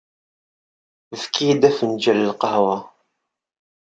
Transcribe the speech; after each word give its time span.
Efk-iyi-d 1.13 1.69
afenǧal 1.69 2.19
n 2.21 2.27
lqahwa. 2.31 2.77